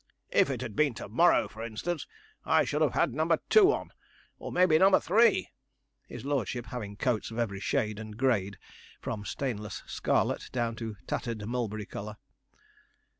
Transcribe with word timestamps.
If 0.31 0.49
it 0.49 0.61
had 0.61 0.75
been 0.75 0.95
to 0.95 1.07
morrow, 1.07 1.47
for 1.47 1.61
instance, 1.63 2.07
I 2.43 2.65
should 2.65 2.81
have 2.81 2.95
had 2.95 3.13
number 3.13 3.37
two 3.51 3.71
on, 3.71 3.91
or 4.39 4.51
maybe 4.51 4.79
number 4.79 4.99
three,' 4.99 5.49
his 6.07 6.25
lordship 6.25 6.65
having 6.65 6.97
coats 6.97 7.29
of 7.29 7.37
every 7.37 7.59
shade 7.59 7.99
and 7.99 8.17
grade, 8.17 8.57
from 8.99 9.25
stainless 9.25 9.83
scarlet 9.85 10.49
down 10.51 10.75
to 10.77 10.97
tattered 11.05 11.45
mulberry 11.47 11.85
colour. 11.85 12.17